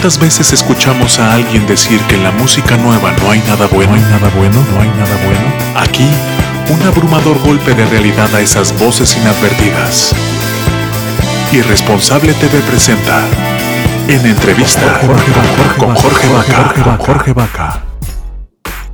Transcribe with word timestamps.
¿Cuántas 0.00 0.20
veces 0.20 0.52
escuchamos 0.52 1.18
a 1.18 1.34
alguien 1.34 1.66
decir 1.66 2.00
que 2.02 2.14
en 2.14 2.22
la 2.22 2.30
música 2.30 2.76
nueva 2.76 3.10
no 3.20 3.32
hay 3.32 3.40
nada 3.40 3.66
bueno, 3.66 3.90
no 3.90 3.96
hay 3.96 4.02
nada 4.02 4.30
bueno, 4.36 4.64
no 4.72 4.80
hay 4.80 4.88
nada 4.90 5.16
bueno? 5.24 5.40
Aquí, 5.74 6.08
un 6.72 6.80
abrumador 6.86 7.36
golpe 7.40 7.74
de 7.74 7.84
realidad 7.84 8.32
a 8.32 8.40
esas 8.40 8.78
voces 8.78 9.16
inadvertidas. 9.16 10.14
Irresponsable 11.50 12.32
TV 12.34 12.60
presenta 12.60 13.24
en 14.06 14.24
entrevista 14.24 15.00
con 15.76 15.96
Jorge 15.96 16.28
Vaca. 16.28 16.96
Jorge 17.04 17.32
Vaca. 17.32 17.87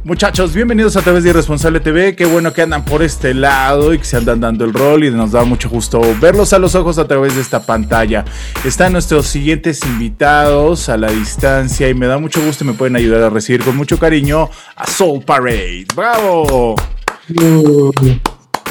Muchachos, 0.05 0.53
bienvenidos 0.53 0.99
a 0.99 1.01
través 1.01 1.25
de 1.25 1.31
Irresponsable 1.31 1.81
TV. 1.81 2.15
Qué 2.15 2.27
bueno 2.27 2.53
que 2.53 2.61
andan 2.61 2.85
por 2.85 3.03
este 3.03 3.33
lado 3.33 3.95
y 3.95 3.99
que 3.99 4.05
se 4.05 4.19
andan 4.19 4.39
dando 4.39 4.67
el 4.67 4.75
rol 4.75 5.03
y 5.03 5.11
nos 5.11 5.33
da 5.33 5.45
mucho 5.45 5.71
gusto 5.71 6.03
verlos 6.21 6.53
a 6.53 6.59
los 6.59 6.75
ojos 6.75 6.99
a 6.99 7.09
través 7.09 7.37
de 7.37 7.41
esta 7.41 7.65
pantalla. 7.65 8.23
Están 8.67 8.93
nuestros 8.93 9.27
siguientes 9.27 9.81
invitados 9.83 10.91
a 10.91 10.99
la 10.99 11.11
distancia 11.11 11.89
y 11.89 11.95
me 11.95 12.07
da 12.07 12.19
mucho 12.19 12.45
gusto 12.45 12.65
y 12.65 12.67
me 12.67 12.75
pueden 12.75 12.97
ayudar 12.97 13.23
a 13.23 13.31
recibir 13.31 13.65
con 13.65 13.79
mucho 13.79 13.99
cariño 13.99 14.51
a 14.77 14.87
Soul 14.87 15.25
Parade. 15.25 15.87
¡Bravo! 15.97 16.75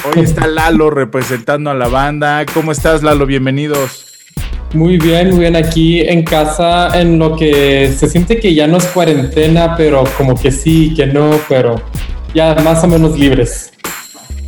Hoy 0.06 0.22
está 0.22 0.46
Lalo 0.46 0.92
representando 0.92 1.72
a 1.72 1.74
la 1.74 1.88
banda. 1.88 2.46
¿Cómo 2.54 2.72
estás, 2.72 3.02
Lalo? 3.02 3.26
Bienvenidos. 3.26 4.13
Muy 4.74 4.98
bien, 4.98 5.30
muy 5.30 5.40
bien 5.42 5.56
aquí 5.56 6.02
en 6.02 6.24
casa, 6.24 7.00
en 7.00 7.20
lo 7.20 7.36
que 7.36 7.94
se 7.96 8.10
siente 8.10 8.40
que 8.40 8.56
ya 8.56 8.66
no 8.66 8.78
es 8.78 8.86
cuarentena, 8.88 9.76
pero 9.78 10.04
como 10.18 10.34
que 10.36 10.52
sí, 10.52 10.94
que 10.96 11.06
no, 11.06 11.40
pero 11.48 11.80
ya 12.34 12.56
más 12.56 12.84
o 12.84 12.88
menos 12.88 13.18
libres. 13.18 13.72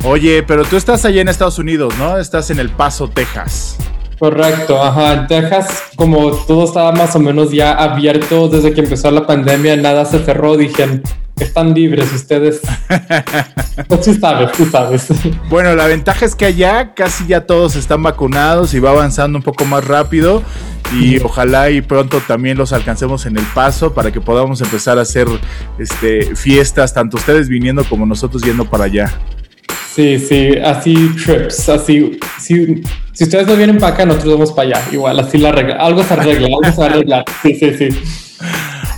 Oye, 0.04 0.42
pero 0.42 0.64
tú 0.64 0.76
estás 0.76 1.04
allá 1.04 1.20
en 1.20 1.28
Estados 1.28 1.60
Unidos, 1.60 1.94
¿no? 1.96 2.18
Estás 2.18 2.50
en 2.50 2.58
El 2.58 2.70
Paso, 2.70 3.08
Texas. 3.08 3.76
Correcto, 4.18 4.82
ajá. 4.82 5.12
En 5.12 5.26
Texas, 5.28 5.82
como 5.94 6.32
todo 6.32 6.64
estaba 6.64 6.90
más 6.90 7.14
o 7.14 7.20
menos 7.20 7.52
ya 7.52 7.74
abierto 7.74 8.48
desde 8.48 8.72
que 8.72 8.80
empezó 8.80 9.10
la 9.12 9.26
pandemia, 9.26 9.76
nada 9.76 10.04
se 10.04 10.24
cerró, 10.24 10.56
dije, 10.56 11.02
están 11.38 11.74
libres 11.74 12.12
ustedes. 12.12 12.60
pues 13.88 14.00
tú 14.00 14.14
sabes, 14.14 14.52
tú 14.52 14.64
sabes. 14.66 15.08
Bueno, 15.48 15.74
la 15.74 15.86
ventaja 15.86 16.24
es 16.24 16.34
que 16.34 16.46
allá 16.46 16.94
casi 16.94 17.26
ya 17.26 17.42
todos 17.42 17.76
están 17.76 18.02
vacunados 18.02 18.74
y 18.74 18.80
va 18.80 18.90
avanzando 18.90 19.38
un 19.38 19.44
poco 19.44 19.64
más 19.64 19.84
rápido. 19.84 20.42
Y 20.94 21.18
ojalá 21.18 21.70
y 21.70 21.80
pronto 21.80 22.20
también 22.26 22.56
los 22.56 22.72
alcancemos 22.72 23.26
en 23.26 23.36
el 23.36 23.44
paso 23.46 23.92
para 23.92 24.12
que 24.12 24.20
podamos 24.20 24.60
empezar 24.60 24.98
a 24.98 25.02
hacer 25.02 25.26
este, 25.78 26.36
fiestas, 26.36 26.94
tanto 26.94 27.16
ustedes 27.16 27.48
viniendo 27.48 27.84
como 27.84 28.06
nosotros 28.06 28.42
yendo 28.42 28.64
para 28.64 28.84
allá. 28.84 29.12
Sí, 29.96 30.18
sí, 30.18 30.50
así 30.62 31.10
trips, 31.24 31.68
así. 31.70 32.20
Si, 32.38 32.82
si 33.12 33.24
ustedes 33.24 33.46
no 33.46 33.56
vienen 33.56 33.78
para 33.78 33.94
acá, 33.94 34.06
nosotros 34.06 34.34
vamos 34.34 34.52
para 34.52 34.68
allá. 34.68 34.92
Igual, 34.92 35.18
así 35.18 35.38
la 35.38 35.50
regla. 35.52 35.76
Algo 35.76 36.04
se 36.04 36.14
arregla, 36.14 36.46
algo 36.46 36.76
se 36.76 36.84
arregla. 36.84 37.24
Sí, 37.42 37.54
sí, 37.54 37.74
sí. 37.76 37.88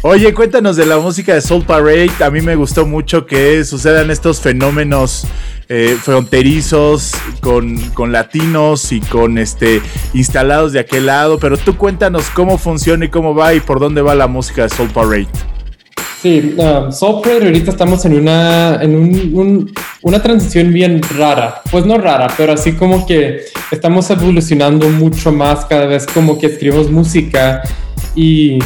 Oye, 0.02 0.32
cuéntanos 0.32 0.76
de 0.76 0.86
la 0.86 0.98
música 0.98 1.34
de 1.34 1.40
Soul 1.40 1.64
Parade. 1.64 2.10
A 2.24 2.30
mí 2.30 2.40
me 2.40 2.54
gustó 2.54 2.86
mucho 2.86 3.26
que 3.26 3.64
sucedan 3.64 4.12
estos 4.12 4.40
fenómenos 4.40 5.26
eh, 5.68 5.96
fronterizos 6.00 7.10
con, 7.40 7.76
con, 7.90 8.12
latinos 8.12 8.92
y 8.92 9.00
con 9.00 9.38
este 9.38 9.82
instalados 10.14 10.72
de 10.72 10.78
aquel 10.78 11.06
lado. 11.06 11.40
Pero 11.40 11.56
tú 11.56 11.76
cuéntanos 11.76 12.30
cómo 12.30 12.58
funciona 12.58 13.06
y 13.06 13.08
cómo 13.08 13.34
va 13.34 13.54
y 13.54 13.60
por 13.60 13.80
dónde 13.80 14.00
va 14.00 14.14
la 14.14 14.28
música 14.28 14.62
de 14.62 14.68
Soul 14.68 14.90
Parade. 14.90 15.26
Sí, 16.22 16.54
Soul 16.92 17.20
Parade 17.20 17.46
ahorita 17.46 17.72
estamos 17.72 18.04
en 18.04 18.14
una 18.14 18.78
en 18.80 18.94
un, 18.94 19.74
una 20.02 20.22
transición 20.22 20.72
bien 20.72 21.00
rara. 21.18 21.60
Pues 21.72 21.84
no 21.84 21.98
rara, 21.98 22.28
pero 22.36 22.52
así 22.52 22.74
como 22.74 23.04
que 23.04 23.40
estamos 23.72 24.08
evolucionando 24.10 24.88
mucho 24.90 25.32
más 25.32 25.64
cada 25.64 25.86
vez 25.86 26.06
como 26.06 26.38
que 26.38 26.46
escribimos 26.46 26.88
música 26.88 27.62
y 28.14 28.60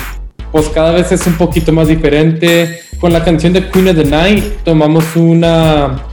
pues 0.53 0.69
cada 0.69 0.93
vez 0.93 1.11
es 1.11 1.27
un 1.27 1.35
poquito 1.35 1.73
más 1.73 1.89
diferente. 1.89 2.83
Con 3.01 3.13
la 3.13 3.25
canción 3.25 3.53
de 3.53 3.69
Queen 3.69 3.89
of 3.89 3.97
the 3.97 4.05
Night 4.05 4.45
tomamos 4.63 5.05
una 5.17 6.05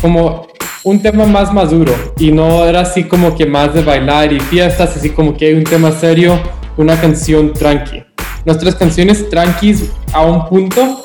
como 0.00 0.48
un 0.82 1.02
tema 1.02 1.26
más 1.26 1.52
maduro 1.52 1.92
y 2.18 2.32
no 2.32 2.64
era 2.64 2.80
así 2.80 3.04
como 3.04 3.36
que 3.36 3.44
más 3.44 3.74
de 3.74 3.82
bailar 3.82 4.32
y 4.32 4.40
fiestas, 4.40 4.96
así 4.96 5.10
como 5.10 5.36
que 5.36 5.46
hay 5.46 5.54
un 5.54 5.64
tema 5.64 5.92
serio, 5.92 6.40
una 6.78 6.98
canción 6.98 7.52
tranqui. 7.52 8.02
Nuestras 8.46 8.74
canciones 8.74 9.28
tranquis 9.28 9.90
a 10.12 10.22
un 10.22 10.48
punto 10.48 11.04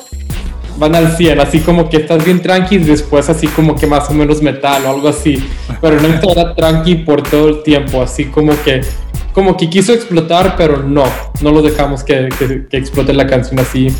van 0.78 0.94
al 0.94 1.14
100, 1.14 1.40
así 1.40 1.60
como 1.60 1.88
que 1.88 1.98
estás 1.98 2.24
bien 2.24 2.40
tranqui 2.40 2.78
después 2.78 3.28
así 3.28 3.46
como 3.48 3.74
que 3.74 3.86
más 3.86 4.10
o 4.10 4.14
menos 4.14 4.42
metal 4.42 4.84
o 4.86 4.90
algo 4.90 5.08
así, 5.08 5.46
pero 5.80 6.00
no 6.00 6.08
era 6.08 6.54
tranqui 6.54 6.96
por 6.96 7.22
todo 7.22 7.48
el 7.48 7.62
tiempo, 7.62 8.02
así 8.02 8.26
como 8.26 8.52
que 8.62 8.80
como 9.36 9.54
que 9.54 9.68
quiso 9.68 9.92
explotar, 9.92 10.56
pero 10.56 10.82
no, 10.82 11.04
no 11.42 11.50
lo 11.50 11.60
dejamos 11.60 12.02
que, 12.02 12.30
que, 12.38 12.66
explote 12.74 13.12
la 13.12 13.26
canción 13.26 13.60
así, 13.60 13.94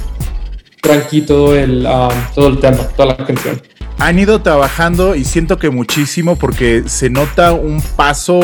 tranqui 0.81 1.21
todo 1.21 1.55
el, 1.55 1.85
um, 1.85 2.35
todo 2.35 2.49
el 2.49 2.59
tema, 2.59 2.79
toda 2.97 3.09
la 3.09 3.17
canción. 3.19 3.61
Han 3.99 4.19
ido 4.19 4.41
trabajando 4.41 5.15
y 5.15 5.27
siento 5.27 5.59
que 5.59 5.69
muchísimo 5.69 6.37
porque 6.37 6.85
se 6.87 7.11
nota 7.11 7.53
un 7.53 7.83
paso 7.83 8.41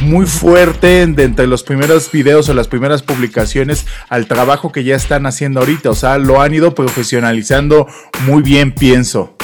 muy 0.00 0.24
fuerte 0.24 1.06
de 1.06 1.24
entre 1.24 1.46
los 1.46 1.62
primeros 1.62 2.10
videos 2.10 2.48
o 2.48 2.54
las 2.54 2.68
primeras 2.68 3.02
publicaciones 3.02 3.84
al 4.08 4.26
trabajo 4.26 4.72
que 4.72 4.82
ya 4.82 4.96
están 4.96 5.26
haciendo 5.26 5.60
ahorita. 5.60 5.90
O 5.90 5.94
sea, 5.94 6.16
lo 6.16 6.40
han 6.40 6.54
ido 6.54 6.74
profesionalizando 6.74 7.86
muy 8.26 8.42
bien, 8.42 8.72
pienso. 8.72 9.36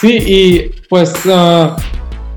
Sí, 0.00 0.18
y 0.26 0.70
pues 0.88 1.14
uh, 1.24 1.76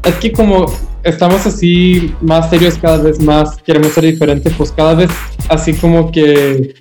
es 0.03 0.13
que 0.17 0.31
como 0.31 0.71
estamos 1.03 1.45
así 1.45 2.13
más 2.21 2.49
serios 2.49 2.77
cada 2.77 2.97
vez 2.97 3.21
más, 3.21 3.57
queremos 3.57 3.91
ser 3.93 4.05
diferentes, 4.05 4.53
pues 4.53 4.71
cada 4.71 4.95
vez 4.95 5.09
así 5.49 5.73
como 5.73 6.11
que, 6.11 6.75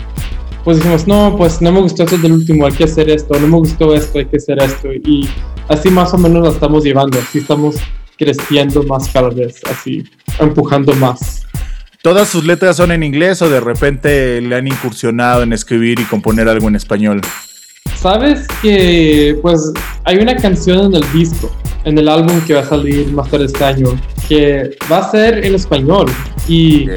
pues 0.64 0.78
decimos, 0.78 1.06
no, 1.06 1.34
pues 1.36 1.60
no 1.62 1.72
me 1.72 1.80
gustó 1.80 2.04
esto 2.04 2.18
del 2.18 2.32
último, 2.32 2.66
hay 2.66 2.72
que 2.72 2.84
hacer 2.84 3.08
esto, 3.10 3.38
no 3.38 3.46
me 3.46 3.56
gustó 3.56 3.94
esto, 3.94 4.18
hay 4.18 4.26
que 4.26 4.36
hacer 4.36 4.62
esto, 4.62 4.92
y 4.92 5.28
así 5.68 5.90
más 5.90 6.12
o 6.14 6.18
menos 6.18 6.42
lo 6.42 6.50
estamos 6.50 6.84
llevando, 6.84 7.18
así 7.18 7.38
estamos 7.38 7.76
creciendo 8.16 8.82
más 8.82 9.08
cada 9.08 9.30
vez, 9.30 9.60
así 9.70 10.04
empujando 10.40 10.92
más. 10.94 11.42
¿Todas 12.02 12.28
sus 12.28 12.44
letras 12.44 12.76
son 12.76 12.92
en 12.92 13.02
inglés 13.02 13.42
o 13.42 13.48
de 13.48 13.60
repente 13.60 14.40
le 14.40 14.54
han 14.54 14.66
incursionado 14.66 15.42
en 15.42 15.52
escribir 15.52 15.98
y 16.00 16.04
componer 16.04 16.48
algo 16.48 16.68
en 16.68 16.76
español? 16.76 17.20
Sabes 17.96 18.46
que 18.62 19.36
pues 19.42 19.72
hay 20.04 20.18
una 20.18 20.36
canción 20.36 20.86
en 20.86 20.94
el 20.94 21.12
disco 21.12 21.50
en 21.84 21.98
el 21.98 22.08
álbum 22.08 22.40
que 22.46 22.54
va 22.54 22.60
a 22.60 22.64
salir 22.64 23.12
más 23.12 23.30
tarde 23.30 23.46
este 23.46 23.64
año, 23.64 23.88
que 24.28 24.76
va 24.90 24.98
a 24.98 25.10
ser 25.10 25.44
en 25.44 25.54
español. 25.54 26.06
Y 26.46 26.88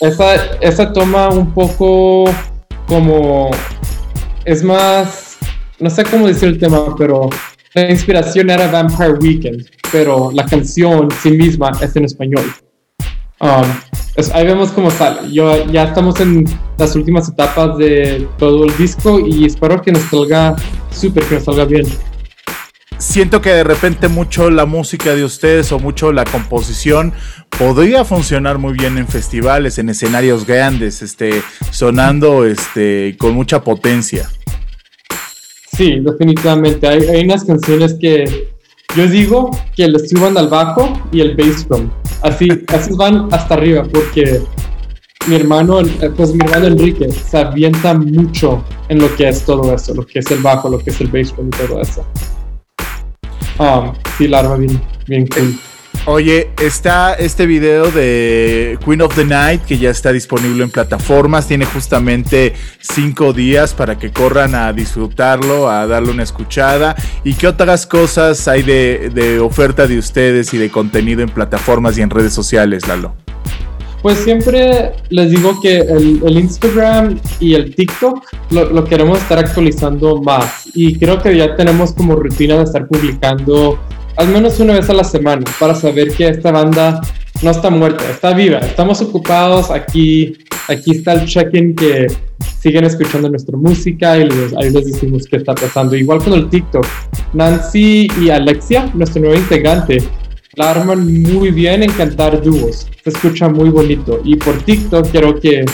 esa, 0.00 0.34
esa 0.60 0.92
toma 0.92 1.28
un 1.28 1.52
poco 1.52 2.30
como... 2.86 3.50
Es 4.44 4.62
más... 4.62 5.36
No 5.78 5.90
sé 5.90 6.04
cómo 6.04 6.26
decir 6.26 6.48
el 6.48 6.58
tema, 6.58 6.96
pero 6.96 7.30
la 7.74 7.90
inspiración 7.90 8.50
era 8.50 8.68
Vampire 8.68 9.12
Weekend, 9.12 9.66
pero 9.92 10.30
la 10.32 10.44
canción 10.44 11.08
sí 11.22 11.30
misma 11.30 11.70
es 11.80 11.94
en 11.94 12.04
español. 12.04 12.44
Um, 13.40 13.64
ahí 14.32 14.46
vemos 14.46 14.72
cómo 14.72 14.90
sale. 14.90 15.30
Yo, 15.32 15.66
ya 15.66 15.84
estamos 15.84 16.18
en 16.18 16.44
las 16.76 16.96
últimas 16.96 17.28
etapas 17.28 17.78
de 17.78 18.26
todo 18.38 18.64
el 18.64 18.76
disco 18.76 19.20
y 19.20 19.44
espero 19.44 19.80
que 19.80 19.92
nos 19.92 20.02
salga 20.02 20.56
súper, 20.90 21.22
que 21.24 21.36
nos 21.36 21.44
salga 21.44 21.64
bien 21.64 21.86
siento 22.98 23.40
que 23.40 23.50
de 23.50 23.64
repente 23.64 24.08
mucho 24.08 24.50
la 24.50 24.66
música 24.66 25.14
de 25.14 25.24
ustedes 25.24 25.72
o 25.72 25.78
mucho 25.78 26.12
la 26.12 26.24
composición 26.24 27.12
podría 27.58 28.04
funcionar 28.04 28.58
muy 28.58 28.74
bien 28.74 28.98
en 28.98 29.08
festivales, 29.08 29.78
en 29.78 29.88
escenarios 29.88 30.46
grandes, 30.46 31.02
este, 31.02 31.42
sonando 31.70 32.44
este, 32.44 33.16
con 33.18 33.34
mucha 33.34 33.62
potencia. 33.62 34.28
Sí, 35.76 36.00
definitivamente. 36.00 36.88
Hay, 36.88 37.24
unas 37.24 37.44
canciones 37.44 37.94
que 38.00 38.48
yo 38.96 39.06
digo 39.06 39.50
que 39.76 39.86
le 39.86 39.98
suban 40.00 40.36
al 40.36 40.48
bajo 40.48 40.92
y 41.12 41.20
el 41.20 41.36
bass 41.36 41.68
drum. 41.68 41.90
Así, 42.22 42.48
así 42.68 42.92
van 42.94 43.28
hasta 43.32 43.54
arriba 43.54 43.84
porque 43.84 44.42
mi 45.28 45.36
hermano, 45.36 45.80
pues 46.16 46.34
mi 46.34 46.44
hermano 46.44 46.66
Enrique 46.66 47.08
se 47.12 47.38
avienta 47.38 47.94
mucho 47.94 48.64
en 48.88 48.98
lo 48.98 49.14
que 49.14 49.28
es 49.28 49.44
todo 49.44 49.72
eso, 49.72 49.94
lo 49.94 50.04
que 50.04 50.18
es 50.18 50.30
el 50.30 50.40
bajo, 50.40 50.68
lo 50.68 50.78
que 50.78 50.90
es 50.90 51.00
el 51.00 51.08
bass 51.08 51.32
drum 51.36 51.48
y 51.48 51.50
todo 51.50 51.80
eso. 51.80 52.04
Ah, 53.58 53.92
sí, 54.16 54.28
la 54.28 54.42
bien, 54.56 54.80
bien. 55.06 55.28
Oye, 56.06 56.50
está 56.62 57.14
este 57.14 57.44
video 57.44 57.90
de 57.90 58.78
Queen 58.84 59.02
of 59.02 59.14
the 59.14 59.24
Night 59.24 59.62
que 59.62 59.78
ya 59.78 59.90
está 59.90 60.12
disponible 60.12 60.64
en 60.64 60.70
plataformas. 60.70 61.46
Tiene 61.46 61.66
justamente 61.66 62.54
cinco 62.80 63.32
días 63.32 63.74
para 63.74 63.98
que 63.98 64.10
corran 64.10 64.54
a 64.54 64.72
disfrutarlo, 64.72 65.68
a 65.68 65.86
darle 65.86 66.12
una 66.12 66.22
escuchada. 66.22 66.96
¿Y 67.24 67.34
qué 67.34 67.48
otras 67.48 67.86
cosas 67.86 68.46
hay 68.48 68.62
de, 68.62 69.40
oferta 69.42 69.86
de 69.86 69.98
ustedes 69.98 70.54
y 70.54 70.58
de 70.58 70.70
contenido 70.70 71.22
en 71.22 71.28
plataformas 71.28 71.98
y 71.98 72.02
en 72.02 72.10
redes 72.10 72.32
sociales, 72.32 72.86
Lalo? 72.86 73.14
Pues 74.02 74.18
siempre 74.18 74.92
les 75.10 75.30
digo 75.30 75.60
que 75.60 75.78
el, 75.78 76.38
Instagram 76.38 77.18
y 77.40 77.54
el 77.54 77.74
TikTok 77.74 78.24
lo, 78.50 78.84
queremos 78.84 79.18
estar 79.18 79.38
actualizando 79.38 80.22
más. 80.22 80.68
Y 80.74 80.98
creo 80.98 81.20
que 81.20 81.36
ya 81.36 81.56
tenemos 81.56 81.92
como 81.92 82.14
rutina 82.14 82.56
de 82.56 82.64
estar 82.64 82.86
publicando 82.86 83.78
al 84.16 84.28
menos 84.28 84.58
una 84.58 84.74
vez 84.74 84.90
a 84.90 84.94
la 84.94 85.04
semana 85.04 85.44
para 85.60 85.74
saber 85.74 86.12
que 86.12 86.28
esta 86.28 86.50
banda 86.50 87.00
no 87.40 87.50
está 87.50 87.70
muerta, 87.70 88.04
está 88.10 88.34
viva. 88.34 88.58
Estamos 88.58 89.00
ocupados 89.00 89.70
aquí. 89.70 90.36
Aquí 90.68 90.96
está 90.96 91.14
el 91.14 91.24
check-in 91.24 91.74
que 91.74 92.08
siguen 92.60 92.84
escuchando 92.84 93.30
nuestra 93.30 93.56
música 93.56 94.18
y 94.18 94.28
ahí 94.58 94.70
les 94.70 94.86
decimos 94.86 95.24
qué 95.30 95.36
está 95.36 95.54
pasando. 95.54 95.96
Igual 95.96 96.18
con 96.22 96.34
el 96.34 96.48
TikTok. 96.50 96.86
Nancy 97.32 98.08
y 98.20 98.30
Alexia, 98.30 98.90
nuestro 98.94 99.22
nuevo 99.22 99.36
integrante, 99.36 100.02
la 100.54 100.70
arman 100.70 101.22
muy 101.22 101.50
bien 101.50 101.82
en 101.82 101.92
cantar 101.92 102.42
dúos. 102.42 102.86
Se 103.04 103.10
escucha 103.10 103.48
muy 103.48 103.70
bonito. 103.70 104.20
Y 104.24 104.36
por 104.36 104.60
TikTok 104.62 105.10
creo 105.10 105.38
que 105.38 105.64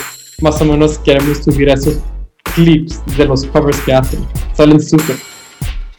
más 0.41 0.61
o 0.61 0.65
menos 0.65 0.99
queremos 0.99 1.39
subir 1.39 1.69
esos 1.69 1.99
clips 2.55 3.01
de 3.17 3.25
los 3.27 3.45
covers 3.47 3.81
que 3.81 3.93
hacen. 3.93 4.27
Salen 4.55 4.81
súper. 4.81 5.17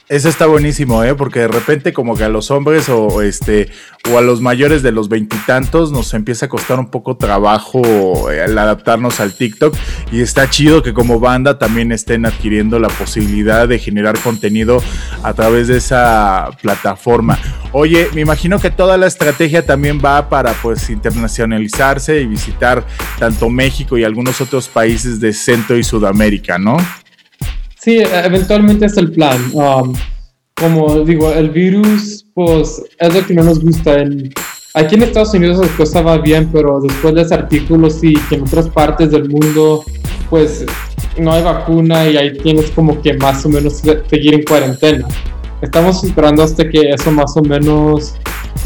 Eso 0.07 0.29
está 0.29 0.45
buenísimo, 0.45 1.03
¿eh? 1.03 1.15
Porque 1.15 1.39
de 1.39 1.47
repente 1.47 1.91
como 1.91 2.15
que 2.15 2.23
a 2.23 2.29
los 2.29 2.51
hombres 2.51 2.89
o, 2.89 3.23
este 3.23 3.71
o 4.11 4.19
a 4.19 4.21
los 4.21 4.39
mayores 4.39 4.83
de 4.83 4.91
los 4.91 5.09
veintitantos 5.09 5.91
nos 5.91 6.13
empieza 6.13 6.45
a 6.45 6.49
costar 6.49 6.77
un 6.77 6.91
poco 6.91 7.17
trabajo 7.17 8.29
eh, 8.29 8.43
adaptarnos 8.43 9.19
al 9.19 9.33
TikTok 9.33 9.75
y 10.11 10.21
está 10.21 10.47
chido 10.47 10.83
que 10.83 10.93
como 10.93 11.19
banda 11.19 11.57
también 11.57 11.91
estén 11.91 12.27
adquiriendo 12.27 12.77
la 12.77 12.89
posibilidad 12.89 13.67
de 13.67 13.79
generar 13.79 14.19
contenido 14.19 14.79
a 15.23 15.33
través 15.33 15.69
de 15.69 15.77
esa 15.77 16.51
plataforma. 16.61 17.39
Oye, 17.71 18.07
me 18.13 18.21
imagino 18.21 18.59
que 18.59 18.69
toda 18.69 18.97
la 18.97 19.07
estrategia 19.07 19.65
también 19.65 19.99
va 20.03 20.29
para 20.29 20.53
pues 20.53 20.91
internacionalizarse 20.91 22.21
y 22.21 22.27
visitar 22.27 22.85
tanto 23.17 23.49
México 23.49 23.97
y 23.97 24.03
algunos 24.03 24.39
otros 24.39 24.67
países 24.67 25.19
de 25.19 25.33
Centro 25.33 25.75
y 25.79 25.83
Sudamérica, 25.83 26.59
¿no? 26.59 26.77
Sí, 27.85 27.99
eventualmente 27.99 28.87
es 28.87 28.97
el 28.97 29.11
plan. 29.11 29.39
Um, 29.53 29.93
como 30.55 31.01
digo, 31.01 31.31
el 31.31 31.51
virus, 31.51 32.25
pues 32.33 32.81
es 32.97 33.13
lo 33.13 33.23
que 33.23 33.35
no 33.35 33.43
nos 33.43 33.63
gusta. 33.63 33.97
aquí 34.73 34.95
en 34.95 35.03
Estados 35.03 35.35
Unidos 35.35 35.59
la 35.59 35.71
cosa 35.77 36.01
va 36.01 36.17
bien, 36.17 36.49
pero 36.51 36.81
después 36.81 37.13
de 37.13 37.21
ese 37.21 37.35
artículo 37.35 37.91
sí, 37.91 38.15
que 38.27 38.37
en 38.37 38.41
otras 38.41 38.69
partes 38.69 39.11
del 39.11 39.29
mundo, 39.29 39.83
pues 40.31 40.65
no 41.19 41.31
hay 41.31 41.43
vacuna 41.43 42.09
y 42.09 42.17
ahí 42.17 42.35
tienes 42.39 42.71
como 42.71 42.99
que 43.03 43.13
más 43.13 43.45
o 43.45 43.49
menos 43.49 43.83
seguir 44.09 44.33
en 44.33 44.43
cuarentena. 44.45 45.07
Estamos 45.61 46.03
esperando 46.03 46.41
hasta 46.41 46.67
que 46.67 46.89
eso 46.89 47.11
más 47.11 47.37
o 47.37 47.43
menos, 47.43 48.15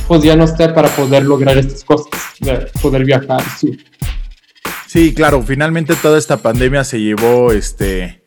pues 0.07 0.23
ya 0.23 0.37
no 0.37 0.45
esté 0.45 0.69
para 0.69 0.87
poder 0.95 1.25
lograr 1.25 1.57
estas 1.57 1.83
cosas, 1.83 2.07
de 2.39 2.67
poder 2.81 3.03
viajar. 3.03 3.43
Sí. 3.59 3.77
Sí, 4.87 5.13
claro, 5.13 5.43
finalmente 5.43 5.93
toda 6.01 6.17
esta 6.17 6.37
pandemia 6.37 6.85
se 6.85 7.01
llevó 7.01 7.51
este 7.51 8.18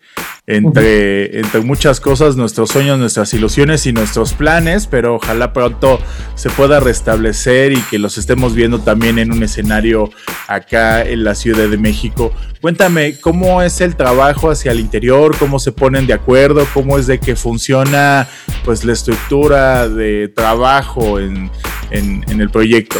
entre, 0.56 1.38
entre 1.38 1.60
muchas 1.60 2.00
cosas, 2.00 2.36
nuestros 2.36 2.70
sueños, 2.70 2.98
nuestras 2.98 3.32
ilusiones 3.34 3.86
y 3.86 3.92
nuestros 3.92 4.32
planes, 4.32 4.86
pero 4.86 5.16
ojalá 5.16 5.52
pronto 5.52 5.98
se 6.34 6.50
pueda 6.50 6.80
restablecer 6.80 7.72
y 7.72 7.80
que 7.82 7.98
los 7.98 8.18
estemos 8.18 8.54
viendo 8.54 8.78
también 8.80 9.18
en 9.18 9.32
un 9.32 9.42
escenario 9.42 10.10
acá 10.48 11.02
en 11.02 11.24
la 11.24 11.34
Ciudad 11.34 11.68
de 11.68 11.76
México. 11.76 12.32
Cuéntame, 12.60 13.18
¿cómo 13.20 13.62
es 13.62 13.80
el 13.80 13.96
trabajo 13.96 14.50
hacia 14.50 14.72
el 14.72 14.80
interior? 14.80 15.36
¿Cómo 15.38 15.58
se 15.58 15.72
ponen 15.72 16.06
de 16.06 16.12
acuerdo? 16.12 16.66
¿Cómo 16.72 16.98
es 16.98 17.06
de 17.06 17.18
que 17.18 17.34
funciona 17.36 18.28
pues 18.64 18.84
la 18.84 18.92
estructura 18.92 19.88
de 19.88 20.28
trabajo 20.28 21.18
en, 21.18 21.50
en 21.90 22.40
el 22.40 22.50
proyecto? 22.50 22.98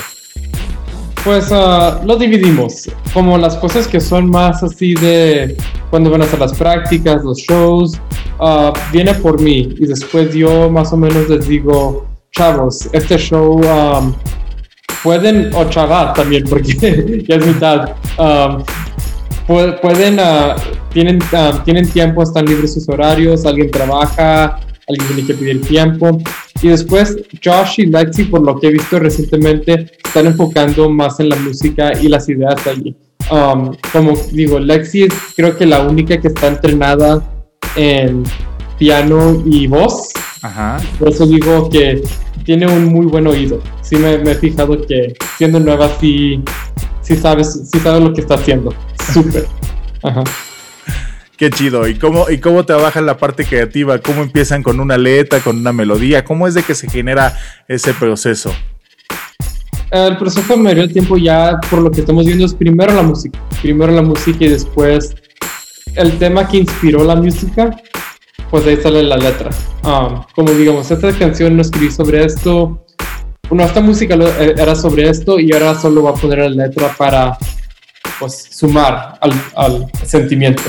Pues 1.25 1.53
uh, 1.53 2.05
lo 2.05 2.17
dividimos, 2.17 2.91
como 3.15 3.39
las 3.39 3.57
cosas 3.57 3.87
que 3.87 4.01
son 4.01 4.29
más 4.29 4.65
así 4.65 4.95
de 4.95 5.57
cuando 5.93 6.09
van 6.09 6.23
a 6.23 6.25
hacer 6.25 6.41
las 6.41 6.55
prácticas, 6.55 7.23
los 7.23 7.37
shows, 7.37 8.01
uh, 8.41 8.73
viene 8.95 9.13
por 9.13 9.39
mí 9.39 9.75
y 9.79 9.87
después 9.87 10.33
yo 10.33 10.71
más 10.71 10.91
o 10.95 10.97
menos 10.97 11.29
les 11.29 11.47
digo, 11.47 12.09
chavos, 12.31 12.89
este 12.95 13.19
show 13.19 13.61
um, 13.61 14.15
pueden, 15.03 15.55
o 15.55 15.69
chaval 15.69 16.15
también, 16.15 16.45
porque 16.49 17.27
ya 17.29 17.37
es 17.37 17.47
mitad, 17.47 17.91
um, 18.19 18.65
pueden, 19.83 20.19
uh, 20.19 20.55
tienen, 20.95 21.19
tienen 21.67 21.87
tiempo, 21.87 22.23
están 22.23 22.47
libres 22.47 22.73
sus 22.73 22.89
horarios, 22.89 23.45
alguien 23.45 23.71
trabaja, 23.71 24.61
alguien 24.89 25.07
tiene 25.09 25.27
que 25.27 25.35
pedir 25.35 25.61
tiempo. 25.61 26.19
Y 26.63 26.69
después 26.69 27.19
Josh 27.45 27.81
y 27.81 27.87
Lexi, 27.87 28.25
por 28.25 28.41
lo 28.41 28.59
que 28.59 28.69
he 28.69 28.71
visto 28.71 28.99
recientemente, 28.99 29.91
están 30.03 30.25
enfocando 30.25 30.89
más 30.89 31.21
en 31.21 31.29
la 31.29 31.37
música 31.37 31.93
y 32.01 32.09
las 32.09 32.31
ideas 32.31 32.67
allí. 32.67 32.97
Um, 33.33 33.75
como 33.91 34.13
digo, 34.31 34.59
Lexi 34.59 35.05
es 35.05 35.15
creo 35.35 35.57
que 35.57 35.65
la 35.65 35.81
única 35.81 36.21
que 36.21 36.29
está 36.29 36.49
entrenada 36.49 37.23
en 37.77 38.25
piano 38.79 39.43
y 39.47 39.67
voz. 39.67 40.11
Ajá. 40.43 40.79
Por 40.99 41.09
eso 41.09 41.27
digo 41.27 41.71
que 41.71 42.03
tiene 42.45 42.67
un 42.67 42.85
muy 42.85 43.07
buen 43.07 43.27
oído. 43.27 43.59
Sí 43.81 43.97
me, 43.97 44.17
he 44.17 44.35
fijado 44.35 44.87
que 44.87 45.15
siendo 45.39 45.61
nueva 45.61 45.89
sí, 45.99 46.45
sí 47.01 47.17
sabes, 47.17 47.71
sí 47.73 47.79
sabe 47.81 48.01
lo 48.01 48.13
que 48.13 48.21
está 48.21 48.35
haciendo. 48.35 48.75
Súper. 49.15 49.47
Ajá. 50.03 50.25
Qué 51.39 51.49
chido. 51.49 51.89
¿Y 51.89 51.95
cómo, 51.95 52.29
¿Y 52.29 52.37
cómo 52.37 52.67
trabajan 52.67 53.07
la 53.07 53.17
parte 53.17 53.47
creativa? 53.47 53.99
¿Cómo 53.99 54.23
empiezan 54.23 54.63
con 54.63 54.79
una 54.79 54.99
letra, 54.99 55.41
con 55.41 55.57
una 55.57 55.73
melodía? 55.73 56.23
¿Cómo 56.23 56.47
es 56.47 56.53
de 56.53 56.63
que 56.65 56.75
se 56.75 56.91
genera 56.91 57.35
ese 57.67 57.95
proceso? 57.95 58.53
El 59.93 60.17
proceso 60.17 60.55
de 60.55 60.63
mayoría 60.63 60.85
del 60.85 60.93
tiempo 60.95 61.19
ya, 61.19 61.61
por 61.71 61.83
lo 61.83 61.91
que 61.91 62.01
estamos 62.01 62.25
viendo, 62.25 62.47
es 62.47 62.55
primero 62.55 62.95
la 62.95 63.03
música. 63.03 63.39
Primero 63.61 63.93
la 63.93 64.01
música 64.01 64.43
y 64.43 64.49
después 64.49 65.15
el 65.97 66.19
tema 66.19 66.49
que 66.49 66.57
inspiró 66.57 67.05
la 67.05 67.15
música, 67.15 67.77
pues 68.51 68.67
ahí 68.67 68.79
sale 68.79 69.03
la 69.03 69.19
letra. 69.19 69.51
Um, 69.85 70.23
como 70.35 70.51
digamos, 70.53 70.91
esta 70.91 71.13
canción 71.13 71.57
no 71.57 71.61
escribí 71.61 71.91
sobre 71.91 72.25
esto. 72.25 72.87
Bueno, 73.51 73.65
esta 73.65 73.83
música 73.83 74.15
eh, 74.15 74.55
era 74.57 74.75
sobre 74.75 75.11
esto 75.11 75.39
y 75.39 75.53
ahora 75.53 75.75
solo 75.75 76.01
voy 76.01 76.13
a 76.13 76.15
poner 76.15 76.39
la 76.39 76.67
letra 76.67 76.95
para 76.97 77.37
pues, 78.19 78.49
sumar 78.51 79.19
al, 79.21 79.33
al 79.55 79.91
sentimiento. 80.07 80.63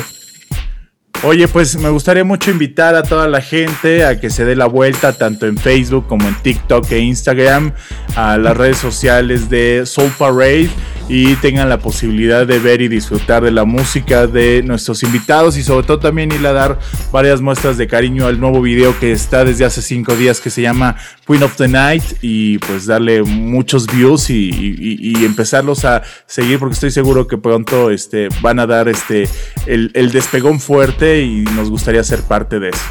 Oye, 1.25 1.47
pues 1.47 1.77
me 1.77 1.89
gustaría 1.89 2.25
mucho 2.25 2.51
invitar 2.51 2.95
a 2.95 3.03
toda 3.03 3.29
la 3.29 3.39
gente 3.39 4.03
a 4.03 4.19
que 4.19 4.29
se 4.29 4.43
dé 4.43 4.57
la 4.57 4.65
vuelta 4.65 5.13
tanto 5.13 5.47
en 5.47 5.57
Facebook 5.57 6.05
como 6.05 6.27
en 6.27 6.35
TikTok 6.35 6.91
e 6.91 6.99
Instagram 6.99 7.71
a 8.17 8.37
las 8.37 8.57
redes 8.57 8.77
sociales 8.77 9.49
de 9.49 9.83
Soul 9.85 10.11
Parade 10.17 10.67
y 11.09 11.35
tengan 11.35 11.69
la 11.69 11.79
posibilidad 11.79 12.47
de 12.47 12.59
ver 12.59 12.81
y 12.81 12.87
disfrutar 12.87 13.43
de 13.43 13.51
la 13.51 13.65
música 13.65 14.27
de 14.27 14.63
nuestros 14.63 15.03
invitados 15.03 15.57
y 15.57 15.63
sobre 15.63 15.85
todo 15.85 15.99
también 15.99 16.31
ir 16.31 16.45
a 16.47 16.53
dar 16.53 16.79
varias 17.11 17.41
muestras 17.41 17.77
de 17.77 17.87
cariño 17.87 18.27
al 18.27 18.39
nuevo 18.39 18.61
video 18.61 18.97
que 18.99 19.11
está 19.11 19.43
desde 19.43 19.65
hace 19.65 19.81
cinco 19.81 20.15
días 20.15 20.39
que 20.39 20.49
se 20.49 20.61
llama 20.61 20.95
Queen 21.27 21.43
of 21.43 21.55
the 21.57 21.67
Night 21.67 22.03
y 22.21 22.57
pues 22.59 22.85
darle 22.85 23.23
muchos 23.23 23.87
views 23.87 24.29
y, 24.29 25.13
empezarlos 25.23 25.85
a 25.85 26.03
seguir 26.25 26.59
porque 26.59 26.73
estoy 26.73 26.91
seguro 26.91 27.27
que 27.27 27.37
pronto 27.37 27.89
este, 27.89 28.29
van 28.41 28.59
a 28.59 28.67
dar 28.67 28.87
este, 28.87 29.27
el, 29.65 29.91
el 29.93 30.11
despegón 30.11 30.59
fuerte 30.59 31.21
y 31.21 31.41
nos 31.55 31.69
gustaría 31.69 32.03
ser 32.03 32.21
parte 32.21 32.59
de 32.59 32.69
eso. 32.69 32.85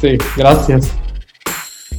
Sí, 0.00 0.18
gracias. 0.36 1.03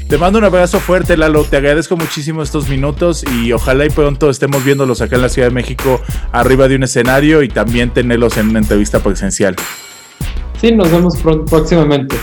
Te 0.10 0.20
mando 0.20 0.38
un 0.38 0.46
abrazo 0.46 0.80
fuerte, 0.80 1.18
Lalo. 1.18 1.44
Te 1.46 1.58
agradezco 1.58 1.98
muchísimo 1.98 2.44
estos 2.44 2.70
minutos 2.70 3.24
y 3.24 3.52
ojalá 3.54 3.86
y 3.86 3.90
pronto 3.90 4.30
estemos 4.30 4.64
viéndolos 4.64 5.02
acá 5.02 5.16
en 5.16 5.24
la 5.24 5.30
Ciudad 5.30 5.48
de 5.48 5.54
México 5.54 6.00
arriba 6.32 6.68
de 6.68 6.76
un 6.76 6.84
escenario 6.84 7.42
y 7.42 7.50
también 7.50 7.90
tenerlos 7.90 8.38
en 8.38 8.50
una 8.50 8.60
entrevista 8.60 9.00
presencial. 9.00 9.56
Sí, 10.62 10.72
nos 10.72 10.92
vemos 10.92 11.18
próximamente. 11.50 12.16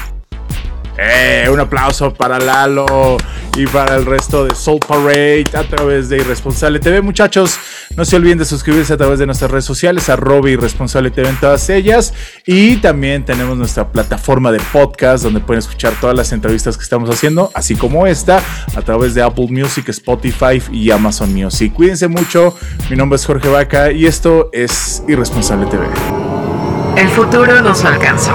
Eh, 0.96 1.48
un 1.52 1.58
aplauso 1.58 2.14
para 2.14 2.38
Lalo 2.38 3.16
y 3.56 3.66
para 3.66 3.96
el 3.96 4.06
resto 4.06 4.44
de 4.44 4.54
Soul 4.54 4.80
Parade 4.80 5.44
a 5.54 5.62
través 5.64 6.08
de 6.08 6.16
Irresponsable 6.18 6.78
TV. 6.78 7.02
Muchachos, 7.02 7.58
no 7.96 8.04
se 8.04 8.16
olviden 8.16 8.38
de 8.38 8.44
suscribirse 8.44 8.94
a 8.94 8.96
través 8.96 9.18
de 9.18 9.26
nuestras 9.26 9.50
redes 9.50 9.64
sociales, 9.64 10.08
arroba 10.08 10.48
Irresponsable 10.48 11.10
TV 11.10 11.28
en 11.28 11.36
todas 11.36 11.68
ellas. 11.68 12.14
Y 12.46 12.76
también 12.76 13.24
tenemos 13.24 13.56
nuestra 13.56 13.90
plataforma 13.90 14.50
de 14.52 14.60
podcast 14.72 15.24
donde 15.24 15.40
pueden 15.40 15.58
escuchar 15.58 15.92
todas 16.00 16.16
las 16.16 16.32
entrevistas 16.32 16.76
que 16.76 16.84
estamos 16.84 17.10
haciendo, 17.10 17.50
así 17.54 17.74
como 17.74 18.06
esta, 18.06 18.42
a 18.74 18.82
través 18.82 19.14
de 19.14 19.22
Apple 19.22 19.48
Music, 19.50 19.88
Spotify 19.90 20.62
y 20.70 20.90
Amazon 20.90 21.32
Music. 21.34 21.72
Cuídense 21.72 22.08
mucho, 22.08 22.56
mi 22.88 22.96
nombre 22.96 23.16
es 23.16 23.26
Jorge 23.26 23.48
Vaca 23.48 23.92
y 23.92 24.06
esto 24.06 24.48
es 24.52 25.02
Irresponsable 25.08 25.66
TV. 25.66 25.86
El 26.96 27.08
futuro 27.08 27.60
nos 27.60 27.84
alcanzó 27.84 28.34